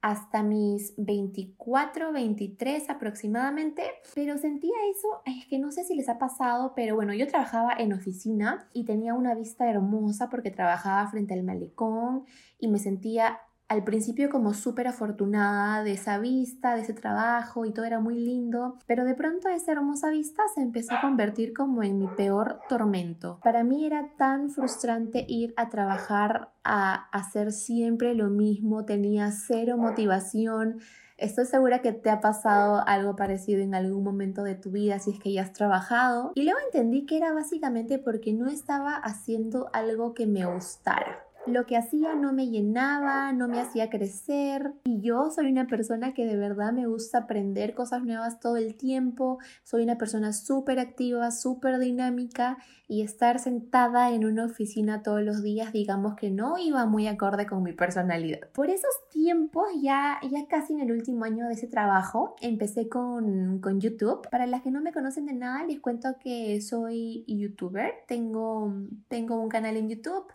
hasta 0.00 0.42
mis 0.42 0.94
24, 0.96 2.12
23 2.12 2.90
aproximadamente, 2.90 3.82
pero 4.14 4.38
sentía 4.38 4.74
eso, 4.90 5.22
es 5.24 5.46
que 5.46 5.60
no 5.60 5.70
sé 5.70 5.84
si 5.84 5.94
les 5.94 6.08
ha 6.08 6.18
pasado, 6.18 6.72
pero 6.74 6.96
bueno, 6.96 7.14
yo 7.14 7.28
trabajaba 7.28 7.74
en 7.78 7.92
oficina 7.92 8.68
y 8.72 8.84
tenía 8.84 9.14
una 9.14 9.34
vista 9.34 9.70
hermosa 9.70 10.28
porque 10.30 10.50
trabajaba 10.50 11.08
frente 11.10 11.34
al 11.34 11.44
malecón 11.44 12.24
y 12.58 12.68
me 12.68 12.78
sentía 12.78 13.40
al 13.68 13.84
principio 13.84 14.30
como 14.30 14.54
súper 14.54 14.88
afortunada 14.88 15.84
de 15.84 15.92
esa 15.92 16.18
vista, 16.18 16.74
de 16.74 16.82
ese 16.82 16.94
trabajo 16.94 17.66
y 17.66 17.72
todo 17.72 17.84
era 17.84 18.00
muy 18.00 18.18
lindo, 18.18 18.78
pero 18.86 19.04
de 19.04 19.14
pronto 19.14 19.48
esa 19.48 19.72
hermosa 19.72 20.10
vista 20.10 20.42
se 20.54 20.62
empezó 20.62 20.94
a 20.94 21.02
convertir 21.02 21.52
como 21.52 21.82
en 21.82 21.98
mi 21.98 22.08
peor 22.08 22.60
tormento. 22.68 23.38
Para 23.44 23.64
mí 23.64 23.84
era 23.84 24.08
tan 24.16 24.48
frustrante 24.48 25.26
ir 25.28 25.52
a 25.56 25.68
trabajar 25.68 26.50
a 26.64 27.08
hacer 27.12 27.52
siempre 27.52 28.14
lo 28.14 28.30
mismo, 28.30 28.86
tenía 28.86 29.30
cero 29.32 29.76
motivación. 29.76 30.80
Estoy 31.18 31.44
segura 31.44 31.82
que 31.82 31.92
te 31.92 32.10
ha 32.10 32.20
pasado 32.20 32.82
algo 32.86 33.16
parecido 33.16 33.60
en 33.60 33.74
algún 33.74 34.04
momento 34.04 34.44
de 34.44 34.54
tu 34.54 34.70
vida 34.70 34.98
si 34.98 35.10
es 35.10 35.18
que 35.18 35.32
ya 35.32 35.42
has 35.42 35.52
trabajado. 35.52 36.32
Y 36.36 36.44
luego 36.44 36.60
entendí 36.64 37.04
que 37.04 37.18
era 37.18 37.34
básicamente 37.34 37.98
porque 37.98 38.32
no 38.32 38.48
estaba 38.48 38.94
haciendo 38.94 39.68
algo 39.72 40.14
que 40.14 40.26
me 40.26 40.46
gustara 40.46 41.27
lo 41.48 41.66
que 41.66 41.76
hacía 41.76 42.14
no 42.14 42.32
me 42.32 42.48
llenaba, 42.48 43.32
no 43.32 43.48
me 43.48 43.60
hacía 43.60 43.90
crecer 43.90 44.72
y 44.84 45.00
yo 45.00 45.30
soy 45.30 45.50
una 45.50 45.66
persona 45.66 46.14
que 46.14 46.26
de 46.26 46.36
verdad 46.36 46.72
me 46.72 46.86
gusta 46.86 47.18
aprender 47.18 47.74
cosas 47.74 48.02
nuevas 48.04 48.40
todo 48.40 48.56
el 48.56 48.74
tiempo, 48.76 49.38
soy 49.64 49.82
una 49.82 49.98
persona 49.98 50.32
súper 50.32 50.78
activa, 50.78 51.30
súper 51.30 51.78
dinámica 51.78 52.58
y 52.86 53.02
estar 53.02 53.38
sentada 53.38 54.10
en 54.12 54.24
una 54.24 54.46
oficina 54.46 55.02
todos 55.02 55.22
los 55.22 55.42
días 55.42 55.72
digamos 55.72 56.14
que 56.16 56.30
no 56.30 56.58
iba 56.58 56.86
muy 56.86 57.06
acorde 57.06 57.46
con 57.46 57.62
mi 57.62 57.72
personalidad. 57.72 58.48
Por 58.52 58.70
esos 58.70 58.90
tiempos, 59.10 59.66
ya, 59.80 60.18
ya 60.30 60.46
casi 60.48 60.74
en 60.74 60.80
el 60.80 60.92
último 60.92 61.24
año 61.24 61.46
de 61.46 61.54
ese 61.54 61.66
trabajo, 61.66 62.36
empecé 62.40 62.88
con, 62.88 63.60
con 63.60 63.80
YouTube. 63.80 64.28
Para 64.30 64.46
las 64.46 64.62
que 64.62 64.70
no 64.70 64.80
me 64.80 64.92
conocen 64.92 65.26
de 65.26 65.34
nada, 65.34 65.64
les 65.64 65.80
cuento 65.80 66.16
que 66.20 66.60
soy 66.60 67.24
youtuber, 67.26 67.92
tengo, 68.06 68.72
tengo 69.08 69.40
un 69.40 69.48
canal 69.48 69.76
en 69.76 69.88
YouTube 69.88 70.26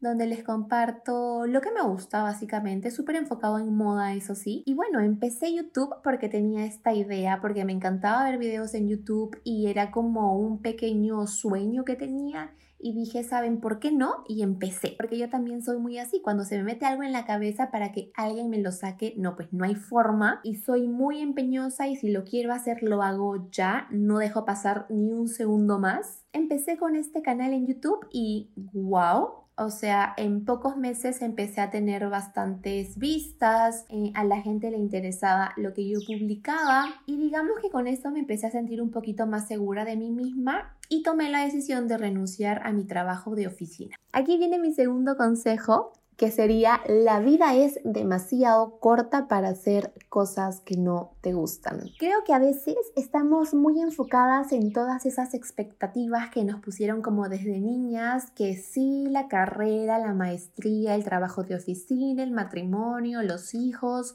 donde 0.00 0.26
les 0.26 0.42
comparto 0.42 1.46
lo 1.46 1.60
que 1.60 1.70
me 1.70 1.82
gusta 1.82 2.22
básicamente, 2.22 2.90
súper 2.90 3.16
enfocado 3.16 3.58
en 3.58 3.74
moda, 3.74 4.14
eso 4.14 4.34
sí. 4.34 4.62
Y 4.66 4.74
bueno, 4.74 5.00
empecé 5.00 5.54
YouTube 5.54 5.94
porque 6.02 6.28
tenía 6.28 6.64
esta 6.64 6.94
idea, 6.94 7.40
porque 7.40 7.64
me 7.64 7.72
encantaba 7.72 8.24
ver 8.24 8.38
videos 8.38 8.74
en 8.74 8.88
YouTube 8.88 9.38
y 9.44 9.68
era 9.68 9.90
como 9.90 10.36
un 10.38 10.62
pequeño 10.62 11.26
sueño 11.26 11.84
que 11.84 11.96
tenía 11.96 12.54
y 12.82 12.94
dije, 12.94 13.22
¿saben 13.24 13.60
por 13.60 13.78
qué 13.78 13.92
no? 13.92 14.24
Y 14.26 14.42
empecé, 14.42 14.94
porque 14.96 15.18
yo 15.18 15.28
también 15.28 15.62
soy 15.62 15.78
muy 15.78 15.98
así, 15.98 16.20
cuando 16.22 16.44
se 16.44 16.56
me 16.56 16.64
mete 16.64 16.86
algo 16.86 17.02
en 17.02 17.12
la 17.12 17.26
cabeza 17.26 17.70
para 17.70 17.92
que 17.92 18.10
alguien 18.14 18.48
me 18.48 18.58
lo 18.58 18.72
saque, 18.72 19.14
no, 19.18 19.36
pues 19.36 19.52
no 19.52 19.64
hay 19.64 19.74
forma 19.74 20.40
y 20.42 20.56
soy 20.56 20.88
muy 20.88 21.20
empeñosa 21.20 21.88
y 21.88 21.96
si 21.96 22.10
lo 22.10 22.24
quiero 22.24 22.52
hacer 22.52 22.82
lo 22.82 23.02
hago 23.02 23.48
ya, 23.50 23.86
no 23.90 24.18
dejo 24.18 24.44
pasar 24.44 24.86
ni 24.88 25.12
un 25.12 25.28
segundo 25.28 25.78
más. 25.78 26.24
Empecé 26.32 26.78
con 26.78 26.96
este 26.96 27.22
canal 27.22 27.52
en 27.52 27.66
YouTube 27.66 28.06
y 28.10 28.50
wow, 28.72 29.39
o 29.60 29.68
sea, 29.68 30.14
en 30.16 30.46
pocos 30.46 30.78
meses 30.78 31.20
empecé 31.20 31.60
a 31.60 31.70
tener 31.70 32.08
bastantes 32.08 32.96
vistas, 32.96 33.84
eh, 33.90 34.10
a 34.14 34.24
la 34.24 34.40
gente 34.40 34.70
le 34.70 34.78
interesaba 34.78 35.52
lo 35.58 35.74
que 35.74 35.86
yo 35.86 35.98
publicaba 36.06 36.86
y 37.04 37.18
digamos 37.18 37.52
que 37.60 37.68
con 37.68 37.86
esto 37.86 38.10
me 38.10 38.20
empecé 38.20 38.46
a 38.46 38.50
sentir 38.50 38.80
un 38.80 38.90
poquito 38.90 39.26
más 39.26 39.46
segura 39.46 39.84
de 39.84 39.96
mí 39.96 40.10
misma 40.10 40.74
y 40.88 41.02
tomé 41.02 41.28
la 41.28 41.44
decisión 41.44 41.88
de 41.88 41.98
renunciar 41.98 42.62
a 42.64 42.72
mi 42.72 42.84
trabajo 42.84 43.34
de 43.34 43.48
oficina. 43.48 43.96
Aquí 44.12 44.38
viene 44.38 44.58
mi 44.58 44.72
segundo 44.72 45.16
consejo 45.18 45.92
que 46.20 46.30
sería 46.30 46.82
la 46.86 47.18
vida 47.18 47.54
es 47.54 47.80
demasiado 47.82 48.78
corta 48.78 49.26
para 49.26 49.48
hacer 49.48 49.94
cosas 50.10 50.60
que 50.60 50.76
no 50.76 51.12
te 51.22 51.32
gustan. 51.32 51.80
Creo 51.98 52.24
que 52.26 52.34
a 52.34 52.38
veces 52.38 52.76
estamos 52.94 53.54
muy 53.54 53.80
enfocadas 53.80 54.52
en 54.52 54.74
todas 54.74 55.06
esas 55.06 55.32
expectativas 55.32 56.28
que 56.28 56.44
nos 56.44 56.60
pusieron 56.60 57.00
como 57.00 57.30
desde 57.30 57.58
niñas, 57.58 58.32
que 58.32 58.54
sí, 58.58 59.06
la 59.08 59.28
carrera, 59.28 59.98
la 59.98 60.12
maestría, 60.12 60.94
el 60.94 61.04
trabajo 61.04 61.42
de 61.42 61.54
oficina, 61.54 62.22
el 62.22 62.32
matrimonio, 62.32 63.22
los 63.22 63.54
hijos, 63.54 64.14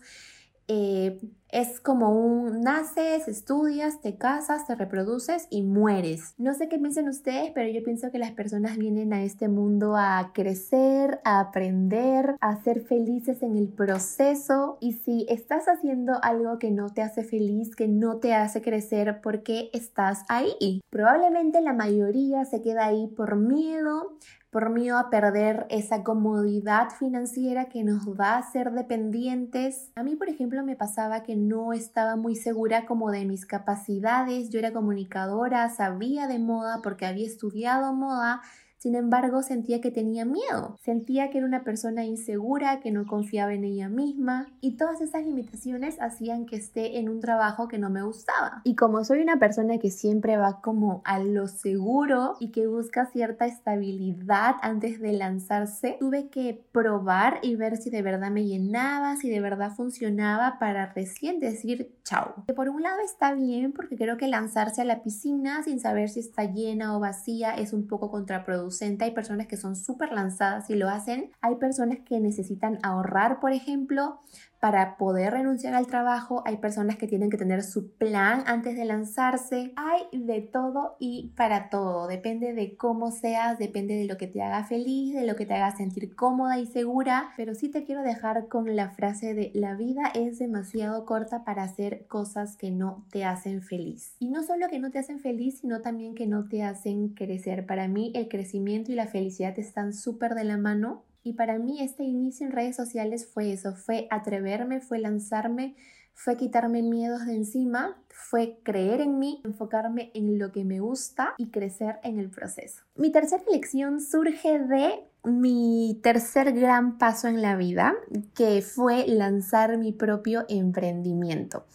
eh, 0.68 1.20
es 1.56 1.80
como 1.80 2.10
un 2.10 2.60
naces, 2.60 3.30
estudias, 3.30 4.02
te 4.02 4.18
casas, 4.18 4.68
te 4.68 4.76
reproduces 4.76 5.48
y 5.50 5.62
mueres. 5.62 6.34
No 6.38 6.54
sé 6.54 6.68
qué 6.68 6.78
piensan 6.78 7.08
ustedes, 7.08 7.52
pero 7.56 7.72
yo 7.72 7.82
pienso 7.82 8.12
que 8.12 8.20
las 8.20 8.32
personas 8.32 8.78
vienen 8.78 9.14
a 9.14 9.24
este 9.24 9.48
mundo 9.48 9.96
a 9.96 10.32
crecer, 10.34 11.22
a 11.24 11.40
aprender, 11.40 12.36
a 12.42 12.62
ser 12.62 12.82
felices 12.82 13.42
en 13.42 13.56
el 13.56 13.70
proceso. 13.70 14.78
Y 14.82 14.96
si 14.96 15.26
estás 15.30 15.70
haciendo 15.70 16.22
algo 16.24 16.60
que 16.60 16.72
no 16.72 16.90
te 16.90 17.02
hace 17.02 17.24
feliz, 17.24 17.74
que 17.74 17.88
no 17.88 18.18
te 18.18 18.34
hace 18.34 18.62
crecer, 18.62 19.22
¿por 19.22 19.42
qué 19.42 19.70
estás 19.72 20.26
ahí? 20.28 20.82
Probablemente 20.90 21.62
la 21.62 21.72
mayoría 21.72 22.44
se 22.44 22.62
queda 22.62 22.88
ahí 22.88 23.08
por 23.08 23.38
miedo, 23.38 24.18
por 24.56 24.70
miedo 24.70 24.98
a 24.98 25.10
perder 25.10 25.68
esa 25.70 26.02
comodidad 26.02 26.90
financiera 26.90 27.66
que 27.66 27.84
nos 27.84 28.08
va 28.18 28.38
a 28.38 28.52
ser 28.54 28.72
dependientes. 28.72 29.92
A 29.98 30.04
mí, 30.04 30.16
por 30.16 30.30
ejemplo, 30.30 30.64
me 30.64 30.78
pasaba 30.78 31.24
que 31.24 31.36
no 31.36 31.74
estaba 31.74 32.16
muy 32.16 32.38
segura 32.38 32.86
como 32.86 33.12
de 33.12 33.26
mis 33.26 33.46
capacidades. 33.46 34.50
Yo 34.52 34.60
era 34.60 34.72
comunicadora, 34.72 35.68
sabía 35.72 36.28
de 36.28 36.40
moda 36.40 36.80
porque 36.82 37.06
había 37.06 37.26
estudiado 37.26 37.92
moda, 37.92 38.44
sin 38.78 38.96
embargo, 38.96 39.42
sentía 39.42 39.82
que 39.82 39.90
tenía 39.90 40.26
miedo, 40.26 40.78
sentía 40.82 41.30
que 41.30 41.40
era 41.40 41.48
una 41.48 41.64
persona 41.64 42.06
insegura, 42.06 42.82
que 42.82 42.92
no 42.92 43.08
confiaba 43.08 43.54
en 43.54 43.64
ella 43.64 43.90
misma 43.90 44.48
y 44.62 44.78
todas 44.78 45.02
esas 45.02 45.26
limitaciones 45.26 46.00
hacían 46.00 46.46
que 46.46 46.58
esté 46.58 47.00
en 47.00 47.10
un 47.10 47.20
trabajo 47.20 47.68
que 47.68 47.80
no 47.80 47.90
me 47.90 48.04
gustaba. 48.04 48.62
Y 48.64 48.76
como 48.76 49.04
soy 49.04 49.22
una 49.22 49.40
persona 49.40 49.78
que 49.80 49.90
siempre 49.90 50.38
va 50.38 50.62
como 50.62 51.02
a 51.06 51.20
lo 51.20 51.48
seguro 51.48 52.36
y 52.40 52.52
que 52.52 52.68
busca 52.68 53.06
cierta 53.08 53.46
estabilidad 53.46 54.56
antes 54.62 55.00
de 55.00 55.14
lanzarse, 55.14 55.98
tuve 56.00 56.30
que 56.30 56.62
probar 56.72 57.40
y 57.42 57.56
ver 57.56 57.78
si 57.78 57.90
de 57.90 58.02
verdad 58.02 58.30
me 58.30 58.46
llenaba, 58.46 59.16
si 59.16 59.30
de 59.30 59.40
verdad 59.40 59.72
funcionaba 59.72 60.60
para 60.60 60.94
recién 60.94 61.40
decir 61.40 61.96
chao. 62.04 62.44
Que 62.46 62.54
por 62.54 62.70
un 62.70 62.84
lado 62.84 63.00
está 63.04 63.34
bien 63.34 63.72
porque 63.72 63.96
creo 63.96 64.18
que 64.18 64.28
lanzarse 64.28 64.82
a 64.82 64.86
la 64.86 65.02
piscina 65.02 65.64
sin 65.64 65.80
saber 65.80 66.10
si 66.10 66.20
está 66.20 66.44
llena 66.44 66.96
o 66.96 67.00
vacía 67.00 67.56
es 67.56 67.74
un 67.74 67.88
poco 67.88 68.12
contraproducente 68.12 68.65
hay 69.00 69.12
personas 69.12 69.48
que 69.48 69.58
son 69.58 69.76
súper 69.76 70.12
lanzadas 70.12 70.70
y 70.70 70.76
lo 70.76 70.90
hacen, 70.90 71.32
hay 71.42 71.56
personas 71.56 72.00
que 72.06 72.20
necesitan 72.20 72.80
ahorrar, 72.84 73.40
por 73.40 73.52
ejemplo, 73.52 74.20
para 74.60 74.98
poder 74.98 75.34
renunciar 75.34 75.76
al 75.76 75.86
trabajo, 75.86 76.42
hay 76.44 76.58
personas 76.58 76.96
que 76.96 77.08
tienen 77.08 77.30
que 77.30 77.38
tener 77.38 77.62
su 77.62 77.92
plan 77.92 78.44
antes 78.48 78.76
de 78.76 78.86
lanzarse, 78.86 79.74
hay 79.76 80.02
de 80.12 80.42
todo 80.42 80.96
y 81.00 81.34
para 81.36 81.70
todo, 81.70 82.08
depende 82.08 82.54
de 82.54 82.76
cómo 82.76 83.12
seas, 83.12 83.60
depende 83.60 83.96
de 83.96 84.06
lo 84.06 84.18
que 84.18 84.26
te 84.26 84.42
haga 84.42 84.64
feliz, 84.64 85.14
de 85.14 85.28
lo 85.28 85.36
que 85.36 85.46
te 85.46 85.54
haga 85.54 85.76
sentir 85.78 86.16
cómoda 86.16 86.58
y 86.58 86.66
segura, 86.66 87.30
pero 87.38 87.54
sí 87.54 87.70
te 87.70 87.84
quiero 87.84 88.02
dejar 88.02 88.48
con 88.48 88.76
la 88.76 88.90
frase 88.90 89.36
de 89.36 89.52
la 89.54 89.76
vida 89.76 90.12
es 90.16 90.40
demasiado 90.40 91.06
corta 91.06 91.44
para 91.44 91.62
hacer 91.62 92.08
cosas 92.08 92.58
que 92.58 92.72
no 92.72 93.06
te 93.12 93.24
hacen 93.24 93.62
feliz. 93.62 94.16
Y 94.20 94.30
no 94.30 94.42
solo 94.42 94.68
que 94.68 94.80
no 94.80 94.90
te 94.90 95.00
hacen 95.00 95.20
feliz, 95.20 95.60
sino 95.60 95.82
también 95.82 96.16
que 96.16 96.26
no 96.26 96.48
te 96.48 96.64
hacen 96.64 97.10
crecer. 97.10 97.66
Para 97.66 97.88
mí 97.88 98.12
el 98.16 98.30
crecimiento 98.30 98.55
y 98.56 98.96
la 98.96 99.08
felicidad 99.08 99.58
están 99.60 99.94
súper 99.94 100.34
de 100.34 100.46
la 100.46 100.58
mano 100.58 101.04
y 101.24 101.34
para 101.34 101.58
mí 101.58 101.82
este 101.82 102.04
inicio 102.04 102.46
en 102.46 102.54
redes 102.54 102.76
sociales 102.76 103.28
fue 103.28 103.52
eso, 103.52 103.74
fue 103.76 104.08
atreverme, 104.12 104.80
fue 104.80 105.00
lanzarme, 105.00 105.76
fue 106.14 106.38
quitarme 106.38 106.82
miedos 106.84 107.26
de 107.26 107.36
encima, 107.36 107.98
fue 108.10 108.60
creer 108.64 109.02
en 109.02 109.20
mí, 109.20 109.42
enfocarme 109.44 110.12
en 110.14 110.40
lo 110.40 110.52
que 110.52 110.64
me 110.64 110.80
gusta 110.80 111.34
y 111.38 111.50
crecer 111.50 111.98
en 112.04 112.20
el 112.20 112.30
proceso. 112.30 112.84
Mi 112.96 113.12
tercera 113.12 113.44
lección 113.52 114.00
surge 114.00 114.60
de 114.60 115.04
mi 115.26 116.00
tercer 116.02 116.54
gran 116.54 116.98
paso 116.98 117.28
en 117.28 117.42
la 117.42 117.58
vida, 117.58 117.96
que 118.36 118.62
fue 118.62 119.06
lanzar 119.08 119.78
mi 119.78 119.92
propio 119.92 120.46
emprendimiento. 120.48 121.66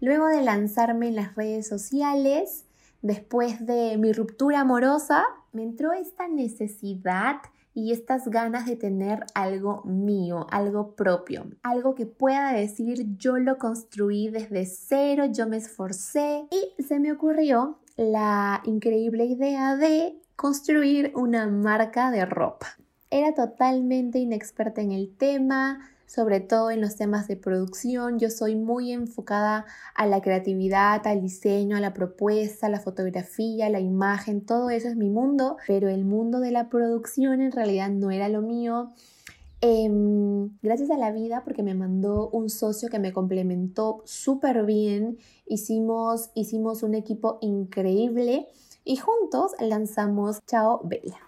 Luego 0.00 0.28
de 0.28 0.42
lanzarme 0.42 1.08
en 1.08 1.16
las 1.16 1.34
redes 1.34 1.66
sociales, 1.66 2.67
después 3.02 3.64
de 3.64 3.96
mi 3.98 4.12
ruptura 4.12 4.60
amorosa, 4.60 5.24
me 5.52 5.62
entró 5.62 5.92
esta 5.92 6.28
necesidad 6.28 7.36
y 7.74 7.92
estas 7.92 8.26
ganas 8.28 8.66
de 8.66 8.74
tener 8.74 9.24
algo 9.34 9.82
mío, 9.84 10.46
algo 10.50 10.96
propio, 10.96 11.46
algo 11.62 11.94
que 11.94 12.06
pueda 12.06 12.52
decir 12.52 13.06
yo 13.18 13.38
lo 13.38 13.58
construí 13.58 14.28
desde 14.28 14.66
cero, 14.66 15.26
yo 15.30 15.46
me 15.46 15.58
esforcé 15.58 16.48
y 16.50 16.82
se 16.82 16.98
me 16.98 17.12
ocurrió 17.12 17.78
la 17.96 18.62
increíble 18.64 19.26
idea 19.26 19.76
de 19.76 20.20
construir 20.34 21.12
una 21.14 21.46
marca 21.46 22.10
de 22.10 22.24
ropa. 22.24 22.77
Era 23.10 23.34
totalmente 23.34 24.18
inexperta 24.18 24.82
en 24.82 24.92
el 24.92 25.16
tema, 25.16 25.80
sobre 26.08 26.40
todo 26.40 26.70
en 26.70 26.80
los 26.80 26.96
temas 26.96 27.28
de 27.28 27.36
producción. 27.36 28.18
Yo 28.18 28.30
soy 28.30 28.54
muy 28.54 28.92
enfocada 28.92 29.66
a 29.94 30.06
la 30.06 30.20
creatividad, 30.20 31.06
al 31.06 31.22
diseño, 31.22 31.76
a 31.76 31.80
la 31.80 31.94
propuesta, 31.94 32.66
a 32.66 32.70
la 32.70 32.80
fotografía, 32.80 33.70
la 33.70 33.80
imagen, 33.80 34.44
todo 34.44 34.70
eso 34.70 34.88
es 34.88 34.96
mi 34.96 35.10
mundo, 35.10 35.56
pero 35.66 35.88
el 35.88 36.04
mundo 36.04 36.40
de 36.40 36.50
la 36.50 36.68
producción 36.68 37.40
en 37.40 37.52
realidad 37.52 37.90
no 37.90 38.10
era 38.10 38.28
lo 38.28 38.42
mío. 38.42 38.90
Em, 39.60 40.56
gracias 40.62 40.90
a 40.90 40.96
la 40.96 41.10
vida 41.10 41.42
porque 41.44 41.62
me 41.62 41.74
mandó 41.74 42.28
un 42.30 42.48
socio 42.48 42.88
que 42.88 42.98
me 42.98 43.12
complementó 43.12 44.02
súper 44.04 44.64
bien, 44.64 45.18
hicimos, 45.46 46.30
hicimos 46.34 46.82
un 46.82 46.94
equipo 46.94 47.38
increíble 47.40 48.48
y 48.84 48.96
juntos 48.96 49.52
lanzamos 49.60 50.40
Chao 50.46 50.80
Bella. 50.84 51.27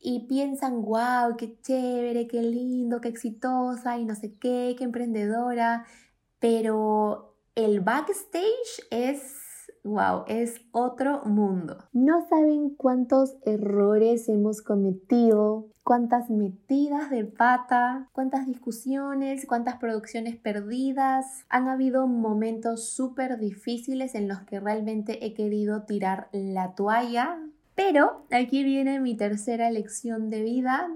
y 0.00 0.26
piensan, 0.26 0.83
wow, 0.83 1.37
qué 1.38 1.56
chévere, 1.62 2.26
qué 2.26 2.42
lindo, 2.42 3.00
qué 3.00 3.09
exitosa 3.09 3.97
y 3.97 4.04
no 4.04 4.14
sé 4.14 4.35
qué, 4.35 4.75
qué 4.76 4.85
emprendedora, 4.85 5.87
pero 6.40 7.35
el 7.54 7.80
backstage 7.80 8.83
es 8.90 9.44
wow, 9.85 10.25
es 10.26 10.61
otro 10.73 11.23
mundo. 11.25 11.76
No 11.93 12.26
saben 12.29 12.71
cuántos 12.71 13.37
errores 13.45 14.29
hemos 14.29 14.62
cometido, 14.62 15.69
cuántas 15.85 16.31
metidas 16.31 17.11
de 17.11 17.25
pata, 17.25 18.09
cuántas 18.12 18.47
discusiones, 18.47 19.47
cuántas 19.47 19.76
producciones 19.76 20.37
perdidas. 20.37 21.45
Han 21.50 21.69
habido 21.69 22.07
momentos 22.07 22.88
súper 22.88 23.38
difíciles 23.38 24.14
en 24.14 24.26
los 24.26 24.41
que 24.41 24.59
realmente 24.59 25.25
he 25.25 25.35
querido 25.35 25.83
tirar 25.83 26.29
la 26.33 26.75
toalla. 26.75 27.38
Pero 27.75 28.25
aquí 28.31 28.64
viene 28.64 29.00
mi 29.00 29.17
tercera 29.17 29.71
lección 29.71 30.31
de 30.31 30.43
vida, 30.43 30.88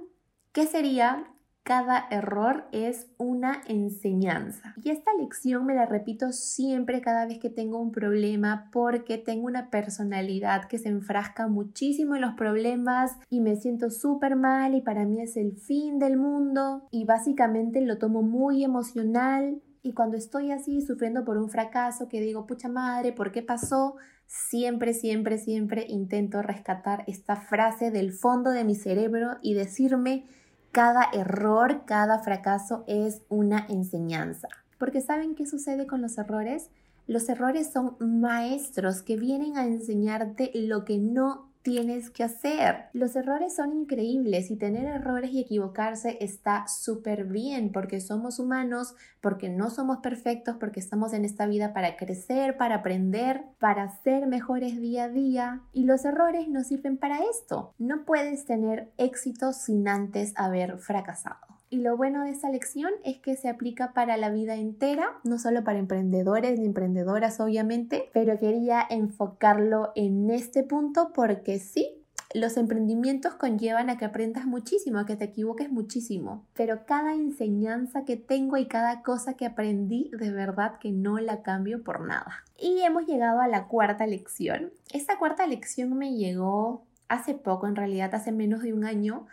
que 0.53 0.67
sería 0.67 1.27
cada 1.69 2.07
error 2.11 2.65
es 2.73 3.09
una 3.19 3.61
enseñanza. 3.69 4.75
Y 4.83 4.89
esta 4.89 5.11
lección 5.21 5.67
me 5.67 5.75
la 5.75 5.85
repito 5.85 6.33
siempre 6.33 7.03
cada 7.03 7.27
vez 7.27 7.39
que 7.39 7.51
tengo 7.51 7.79
un 7.79 7.93
problema 7.93 8.71
porque 8.73 9.19
tengo 9.19 9.45
una 9.45 9.69
personalidad 9.69 10.65
que 10.65 10.79
se 10.79 10.89
enfrasca 10.89 11.47
muchísimo 11.47 12.15
en 12.15 12.23
los 12.23 12.33
problemas 12.37 13.19
y 13.29 13.43
me 13.43 13.55
siento 13.57 13.91
súper 13.91 14.35
mal 14.35 14.75
y 14.77 14.81
para 14.81 15.05
mí 15.05 15.21
es 15.21 15.37
el 15.37 15.59
fin 15.59 15.99
del 15.99 16.17
mundo 16.17 16.89
y 16.91 17.05
básicamente 17.05 17.83
lo 17.83 17.99
tomo 17.99 18.23
muy 18.23 18.65
emocional 18.65 19.61
y 19.83 19.93
cuando 19.93 20.17
estoy 20.17 20.53
así 20.53 20.81
sufriendo 20.81 21.23
por 21.27 21.37
un 21.37 21.51
fracaso 21.51 22.09
que 22.09 22.23
digo, 22.23 22.47
pucha 22.47 22.71
madre, 22.71 23.13
¿por 23.13 23.31
qué 23.31 23.43
pasó? 23.43 23.97
Siempre, 24.25 24.95
siempre, 24.95 25.37
siempre 25.37 25.85
intento 25.87 26.41
rescatar 26.41 27.05
esta 27.07 27.37
frase 27.37 27.91
del 27.91 28.15
fondo 28.15 28.53
de 28.53 28.65
mi 28.65 28.75
cerebro 28.75 29.37
y 29.43 29.53
decirme, 29.53 30.25
cada 30.73 31.09
error, 31.13 31.85
cada 31.87 32.19
fracaso 32.21 32.85
es 32.87 33.23
una 33.29 33.67
enseñanza. 33.69 34.49
Porque 34.79 35.01
¿saben 35.01 35.35
qué 35.35 35.47
sucede 35.47 35.87
con 35.87 36.03
los 36.03 36.19
errores? 36.19 36.71
Los 37.07 37.29
errores 37.29 37.73
son 37.73 37.97
maestros 38.01 39.03
que 39.03 39.17
vienen 39.17 39.57
a 39.57 39.65
enseñarte 39.65 40.51
lo 40.55 40.85
que 40.85 40.99
no 40.99 41.48
tienes 41.69 42.09
que 42.09 42.25
hacer. 42.25 42.87
Los 42.95 43.15
errores 43.15 43.55
son 43.55 43.75
increíbles 43.75 44.51
y 44.51 44.57
tener 44.57 44.87
errores 44.87 45.33
y 45.33 45.41
equivocarse 45.41 46.17
está 46.19 46.67
súper 46.67 47.25
bien 47.25 47.73
porque 47.73 48.01
somos 48.01 48.39
humanos, 48.39 48.95
porque 49.21 49.51
no 49.51 49.69
somos 49.69 49.99
perfectos, 49.99 50.57
porque 50.59 50.81
estamos 50.81 51.13
en 51.13 51.27
esta 51.27 51.45
vida 51.45 51.75
para 51.75 51.99
crecer, 51.99 52.57
para 52.57 52.77
aprender, 52.77 53.43
para 53.59 53.91
ser 54.03 54.27
mejores 54.27 54.81
día 54.81 55.05
a 55.05 55.09
día 55.11 55.61
y 55.75 55.85
los 55.85 56.07
errores 56.07 56.49
nos 56.49 56.69
sirven 56.69 56.97
para 56.97 57.19
esto. 57.31 57.75
No 57.77 58.07
puedes 58.07 58.47
tener 58.47 58.91
éxito 58.97 59.53
sin 59.53 59.89
antes 59.89 60.33
haber 60.37 60.79
fracasado. 60.79 61.48
Y 61.71 61.79
lo 61.79 61.97
bueno 61.97 62.25
de 62.25 62.31
esta 62.31 62.51
lección 62.51 62.91
es 63.05 63.19
que 63.19 63.37
se 63.37 63.49
aplica 63.49 63.93
para 63.93 64.17
la 64.17 64.31
vida 64.31 64.55
entera, 64.55 65.19
no 65.23 65.39
solo 65.39 65.65
para 65.65 65.79
emprendedores 65.79 66.59
ni 66.59 66.67
emprendedoras 66.67 67.41
obviamente, 67.41 68.09
pero 68.15 68.39
quería 68.39 68.87
enfocarlo 68.89 69.93
en 69.95 70.31
este 70.31 70.63
punto 70.63 71.13
porque 71.13 71.59
sí, 71.59 71.99
los 72.35 72.57
emprendimientos 72.59 73.35
conllevan 73.35 73.89
a 73.89 73.97
que 73.97 74.05
aprendas 74.05 74.45
muchísimo, 74.45 74.99
a 74.99 75.07
que 75.07 75.17
te 75.17 75.25
equivoques 75.25 75.71
muchísimo, 75.71 76.45
pero 76.55 76.85
cada 76.85 77.15
enseñanza 77.15 78.05
que 78.05 78.17
tengo 78.17 78.57
y 78.59 78.67
cada 78.67 79.03
cosa 79.03 79.35
que 79.35 79.47
aprendí, 79.47 80.11
de 80.13 80.31
verdad 80.31 80.79
que 80.79 80.93
no 80.93 81.19
la 81.19 81.43
cambio 81.43 81.83
por 81.83 82.07
nada. 82.07 82.45
Y 82.59 82.81
hemos 82.83 83.07
llegado 83.07 83.41
a 83.41 83.49
la 83.49 83.67
cuarta 83.67 84.07
lección. 84.07 84.73
Esta 84.93 85.19
cuarta 85.19 85.47
lección 85.47 85.97
me 85.97 86.17
llegó 86.17 86.85
hace 87.09 87.35
poco, 87.35 87.67
en 87.67 87.77
realidad 87.77 88.15
hace 88.15 88.33
menos 88.33 88.63
de 88.63 88.75
un 88.75 88.85
año, 88.85 89.27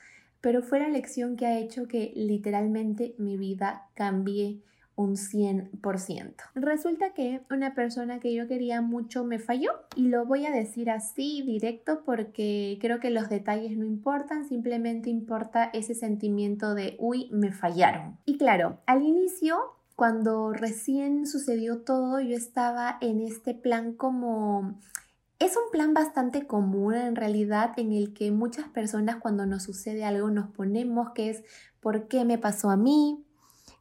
pero 0.46 0.62
fue 0.62 0.80
la 0.80 0.90
lección 0.90 1.38
que 1.38 1.48
ha 1.48 1.58
hecho 1.58 1.88
que 1.88 2.14
literalmente 2.16 3.16
mi 3.18 3.36
vida 3.36 3.88
cambie 3.96 4.62
un 4.96 5.16
100%. 5.16 6.36
Resulta 6.54 7.16
que 7.16 7.42
una 7.50 7.74
persona 7.74 8.20
que 8.20 8.32
yo 8.32 8.48
quería 8.48 8.82
mucho 8.82 9.24
me 9.24 9.40
falló 9.40 9.72
y 9.96 10.10
lo 10.10 10.28
voy 10.28 10.46
a 10.46 10.52
decir 10.52 10.92
así 10.92 11.42
directo 11.42 12.04
porque 12.06 12.78
creo 12.80 13.00
que 13.00 13.10
los 13.10 13.28
detalles 13.28 13.75
no 13.75 13.86
importan, 13.86 14.48
simplemente 14.48 15.10
importa 15.10 15.72
ese 15.74 15.96
sentimiento 15.96 16.75
de, 16.75 16.96
uy, 17.00 17.28
me 17.32 17.52
fallaron. 17.52 18.20
Y 18.24 18.38
claro, 18.38 18.78
al 18.86 19.02
inicio 19.02 19.58
cuando 19.96 20.54
recién 20.54 21.25
sucedió 21.25 21.80
todo, 21.80 22.20
yo 22.20 22.36
estaba 22.36 23.00
en 23.02 23.20
este 23.20 23.56
plan 23.56 23.94
como 23.94 24.75
es 25.39 25.58
un 25.58 25.70
plan 25.72 25.94
bastante 25.94 26.48
común 26.48 26.96
en 26.96 27.15
realidad 27.15 27.72
en 27.77 27.92
el 27.92 28.13
que 28.13 28.32
muchas 28.32 28.68
personas 28.70 29.18
cuando 29.18 29.46
nos 29.46 29.63
sucede 29.63 30.06
algo 30.06 30.30
nos 30.30 30.50
ponemos 30.51 31.10
que 31.12 31.30
es 31.30 31.44
¿por 31.82 32.08
qué 32.08 32.25
me 32.25 32.38
pasó 32.38 32.70
a 32.70 32.77
mí? 32.77 33.24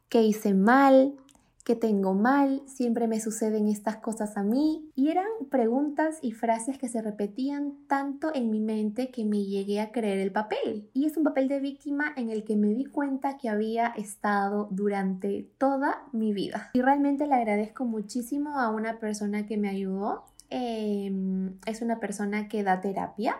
¿Qué 0.09 0.23
hice 0.23 0.53
mal? 0.53 1.15
¿Qué 1.63 1.75
tengo 1.75 2.13
mal? 2.13 2.61
Siempre 2.67 3.07
me 3.07 3.19
suceden 3.19 3.67
estas 3.67 3.97
cosas 3.97 4.37
a 4.37 4.43
mí. 4.43 4.87
Y 4.95 5.09
eran 5.09 5.25
preguntas 5.49 6.19
y 6.21 6.31
frases 6.33 6.77
que 6.77 6.87
se 6.87 7.01
repetían 7.01 7.73
tanto 7.87 8.29
en 8.35 8.51
mi 8.51 8.59
mente 8.59 9.09
que 9.09 9.25
me 9.25 9.43
llegué 9.43 9.81
a 9.81 9.91
creer 9.91 10.19
el 10.19 10.31
papel. 10.31 10.91
Y 10.93 11.05
es 11.05 11.17
un 11.17 11.23
papel 11.23 11.47
de 11.47 11.59
víctima 11.59 12.13
en 12.17 12.29
el 12.29 12.43
que 12.43 12.55
me 12.55 12.67
di 12.75 12.85
cuenta 12.85 13.37
que 13.37 13.49
había 13.49 13.87
estado 13.87 14.67
durante 14.69 15.49
toda 15.57 16.03
mi 16.11 16.33
vida. 16.33 16.69
Y 16.75 16.81
realmente 16.83 17.25
le 17.25 17.33
agradezco 17.33 17.83
muchísimo 17.83 18.59
a 18.59 18.69
una 18.69 18.99
persona 18.99 19.47
que 19.47 19.57
me 19.57 19.69
ayudó 19.69 20.25
Em, 20.49 21.57
es 21.65 21.81
una 21.81 21.99
persona 21.99 22.47
que 22.47 22.63
da 22.63 22.81
terapia. 22.81 23.37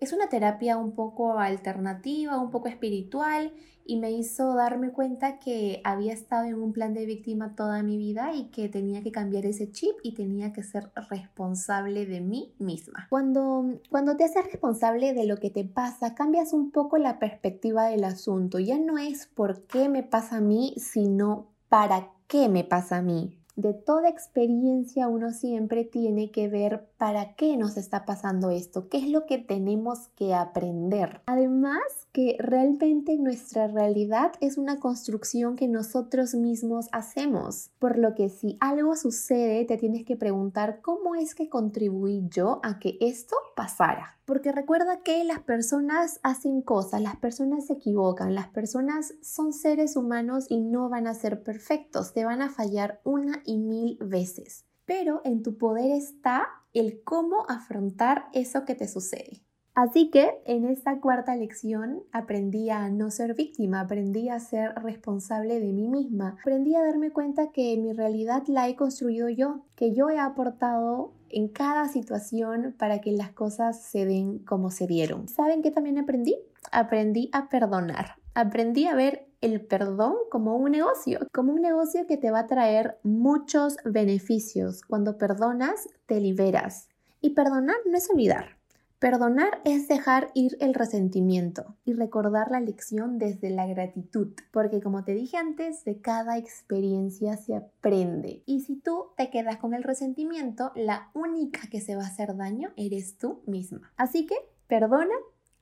Es 0.00 0.12
una 0.12 0.28
terapia 0.28 0.76
un 0.76 0.92
poco 0.92 1.38
alternativa, 1.38 2.38
un 2.38 2.50
poco 2.50 2.68
espiritual 2.68 3.52
y 3.86 3.96
me 3.96 4.10
hizo 4.10 4.54
darme 4.54 4.90
cuenta 4.90 5.38
que 5.38 5.80
había 5.84 6.12
estado 6.12 6.44
en 6.44 6.60
un 6.60 6.72
plan 6.72 6.92
de 6.92 7.06
víctima 7.06 7.54
toda 7.54 7.82
mi 7.82 7.96
vida 7.96 8.34
y 8.34 8.46
que 8.46 8.68
tenía 8.68 9.02
que 9.02 9.12
cambiar 9.12 9.46
ese 9.46 9.70
chip 9.70 9.94
y 10.02 10.12
tenía 10.14 10.52
que 10.52 10.62
ser 10.62 10.90
responsable 11.08 12.04
de 12.04 12.20
mí 12.20 12.52
misma. 12.58 13.06
Cuando, 13.08 13.80
cuando 13.88 14.16
te 14.16 14.24
haces 14.24 14.44
responsable 14.44 15.14
de 15.14 15.26
lo 15.26 15.38
que 15.38 15.50
te 15.50 15.64
pasa, 15.64 16.14
cambias 16.14 16.52
un 16.52 16.72
poco 16.72 16.98
la 16.98 17.18
perspectiva 17.18 17.86
del 17.86 18.04
asunto. 18.04 18.58
Ya 18.58 18.78
no 18.78 18.98
es 18.98 19.26
por 19.26 19.62
qué 19.66 19.88
me 19.88 20.02
pasa 20.02 20.38
a 20.38 20.40
mí, 20.40 20.74
sino 20.76 21.46
para 21.68 22.10
qué 22.26 22.48
me 22.48 22.64
pasa 22.64 22.98
a 22.98 23.02
mí 23.02 23.38
de 23.56 23.72
toda 23.72 24.08
experiencia 24.10 25.08
uno 25.08 25.32
siempre 25.32 25.84
tiene 25.84 26.30
que 26.30 26.48
ver 26.48 26.86
para 26.98 27.34
qué 27.34 27.56
nos 27.56 27.76
está 27.76 28.04
pasando 28.04 28.50
esto, 28.50 28.88
qué 28.88 28.98
es 28.98 29.08
lo 29.08 29.26
que 29.26 29.38
tenemos 29.38 30.08
que 30.16 30.34
aprender. 30.34 31.20
Además 31.26 31.82
que 32.12 32.36
realmente 32.38 33.16
nuestra 33.18 33.66
realidad 33.68 34.32
es 34.40 34.56
una 34.56 34.80
construcción 34.80 35.56
que 35.56 35.68
nosotros 35.68 36.34
mismos 36.34 36.88
hacemos, 36.92 37.70
por 37.78 37.98
lo 37.98 38.14
que 38.14 38.30
si 38.30 38.56
algo 38.60 38.96
sucede 38.96 39.64
te 39.66 39.76
tienes 39.76 40.04
que 40.04 40.16
preguntar 40.16 40.80
cómo 40.80 41.14
es 41.14 41.34
que 41.34 41.50
contribuí 41.50 42.22
yo 42.30 42.60
a 42.62 42.78
que 42.78 42.96
esto 43.00 43.36
pasara. 43.54 44.18
Porque 44.24 44.50
recuerda 44.50 45.00
que 45.00 45.22
las 45.24 45.40
personas 45.40 46.18
hacen 46.22 46.62
cosas, 46.62 47.00
las 47.00 47.16
personas 47.16 47.66
se 47.66 47.74
equivocan, 47.74 48.34
las 48.34 48.48
personas 48.48 49.14
son 49.20 49.52
seres 49.52 49.94
humanos 49.94 50.46
y 50.48 50.60
no 50.60 50.88
van 50.88 51.06
a 51.06 51.14
ser 51.14 51.42
perfectos, 51.42 52.12
te 52.12 52.24
van 52.24 52.42
a 52.42 52.48
fallar 52.48 53.00
una 53.04 53.42
y 53.44 53.58
mil 53.58 53.98
veces. 53.98 54.64
Pero 54.84 55.20
en 55.24 55.42
tu 55.42 55.58
poder 55.58 55.90
está 55.90 56.48
el 56.78 57.02
cómo 57.02 57.46
afrontar 57.48 58.26
eso 58.32 58.64
que 58.64 58.74
te 58.74 58.88
sucede. 58.88 59.42
Así 59.74 60.10
que 60.10 60.40
en 60.46 60.64
esta 60.64 61.00
cuarta 61.00 61.36
lección 61.36 62.02
aprendí 62.10 62.70
a 62.70 62.88
no 62.88 63.10
ser 63.10 63.34
víctima, 63.34 63.80
aprendí 63.80 64.30
a 64.30 64.40
ser 64.40 64.74
responsable 64.76 65.60
de 65.60 65.72
mí 65.74 65.88
misma, 65.88 66.38
aprendí 66.40 66.74
a 66.74 66.82
darme 66.82 67.10
cuenta 67.10 67.52
que 67.52 67.76
mi 67.76 67.92
realidad 67.92 68.42
la 68.46 68.68
he 68.70 68.74
construido 68.74 69.28
yo, 69.28 69.66
que 69.74 69.92
yo 69.92 70.08
he 70.08 70.18
aportado 70.18 71.12
en 71.28 71.48
cada 71.48 71.88
situación 71.88 72.74
para 72.78 73.02
que 73.02 73.12
las 73.12 73.32
cosas 73.32 73.82
se 73.82 74.06
den 74.06 74.38
como 74.38 74.70
se 74.70 74.86
dieron. 74.86 75.28
¿Saben 75.28 75.60
qué 75.62 75.70
también 75.70 75.98
aprendí? 75.98 76.38
Aprendí 76.72 77.28
a 77.34 77.50
perdonar. 77.50 78.14
Aprendí 78.34 78.86
a 78.86 78.94
ver 78.94 79.28
el 79.46 79.60
perdón 79.60 80.14
como 80.30 80.56
un 80.56 80.72
negocio, 80.72 81.20
como 81.32 81.52
un 81.52 81.62
negocio 81.62 82.06
que 82.06 82.16
te 82.16 82.30
va 82.30 82.40
a 82.40 82.46
traer 82.46 82.98
muchos 83.02 83.76
beneficios. 83.84 84.82
Cuando 84.82 85.18
perdonas, 85.18 85.88
te 86.06 86.20
liberas. 86.20 86.88
Y 87.20 87.30
perdonar 87.30 87.76
no 87.86 87.96
es 87.96 88.10
olvidar. 88.10 88.56
Perdonar 88.98 89.60
es 89.64 89.88
dejar 89.88 90.30
ir 90.34 90.56
el 90.58 90.74
resentimiento 90.74 91.76
y 91.84 91.92
recordar 91.92 92.50
la 92.50 92.60
lección 92.60 93.18
desde 93.18 93.50
la 93.50 93.66
gratitud, 93.66 94.32
porque 94.50 94.80
como 94.80 95.04
te 95.04 95.12
dije 95.12 95.36
antes, 95.36 95.84
de 95.84 96.00
cada 96.00 96.38
experiencia 96.38 97.36
se 97.36 97.54
aprende. 97.54 98.42
Y 98.46 98.62
si 98.62 98.76
tú 98.76 99.08
te 99.16 99.30
quedas 99.30 99.58
con 99.58 99.74
el 99.74 99.82
resentimiento, 99.82 100.72
la 100.74 101.10
única 101.14 101.68
que 101.70 101.82
se 101.82 101.94
va 101.94 102.04
a 102.04 102.08
hacer 102.08 102.36
daño 102.36 102.70
eres 102.76 103.18
tú 103.18 103.42
misma. 103.46 103.92
Así 103.96 104.26
que 104.26 104.34
perdona, 104.66 105.14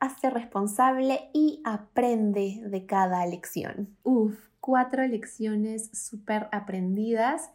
hazte 0.04 0.30
responsable 0.30 1.30
y 1.32 1.60
aprende 1.64 2.62
de 2.64 2.86
cada 2.86 3.26
lección. 3.26 3.96
Uf, 4.02 4.38
cuatro 4.60 5.06
lecciones 5.06 5.90
súper 5.92 6.48
aprendidas 6.52 7.50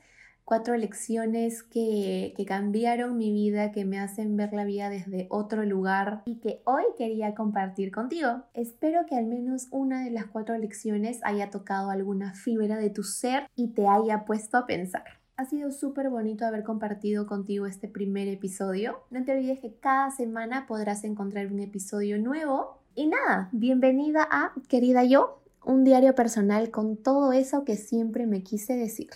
cuatro 0.49 0.75
lecciones 0.75 1.61
que, 1.61 2.33
que, 2.35 2.43
cambiaron 2.43 3.15
mi 3.17 3.31
vida, 3.31 3.71
que 3.71 3.85
me 3.85 3.99
hacen 3.99 4.35
ver 4.35 4.51
la 4.51 4.65
vida 4.65 4.89
desde 4.89 5.27
otro 5.29 5.63
lugar 5.63 6.23
y 6.25 6.39
que 6.39 6.63
hoy 6.65 6.81
quería 6.97 7.35
compartir 7.35 7.91
contigo. 7.91 8.45
Espero 8.55 9.05
que 9.05 9.15
al 9.15 9.27
menos 9.27 9.67
una 9.69 10.03
de 10.03 10.09
las 10.09 10.25
cuatro 10.25 10.57
lecciones 10.57 11.19
haya 11.21 11.51
tocado 11.51 11.91
alguna 11.91 12.33
fibra 12.33 12.77
de 12.77 12.89
tu 12.89 13.03
ser 13.03 13.45
y 13.55 13.73
te 13.75 13.87
haya 13.87 14.25
puesto 14.25 14.57
a 14.57 14.65
pensar. 14.65 15.18
Ha 15.39 15.45
sido 15.45 15.71
súper 15.71 16.09
bonito 16.09 16.45
haber 16.45 16.65
compartido 16.65 17.25
contigo 17.25 17.65
este 17.65 17.87
primer 17.87 18.27
episodio. 18.27 19.05
No 19.09 19.23
te 19.23 19.31
olvides 19.31 19.61
que 19.61 19.73
cada 19.73 20.11
semana 20.11 20.67
podrás 20.67 21.05
encontrar 21.05 21.47
un 21.47 21.61
episodio 21.61 22.19
nuevo. 22.19 22.81
Y 22.93 23.07
nada, 23.07 23.47
bienvenida 23.53 24.27
a 24.29 24.51
Querida 24.67 25.05
Yo, 25.05 25.41
un 25.63 25.85
diario 25.85 26.13
personal 26.13 26.71
con 26.71 26.97
todo 26.97 27.31
eso 27.31 27.63
que 27.63 27.77
siempre 27.77 28.27
me 28.27 28.43
quise 28.43 28.75
decir. 28.75 29.11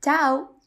¡Chao! 0.00 0.59